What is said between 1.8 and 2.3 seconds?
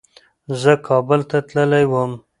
وم.